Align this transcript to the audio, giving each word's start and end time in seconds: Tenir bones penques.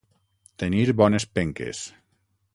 Tenir 0.63 0.95
bones 1.03 1.29
penques. 1.37 1.85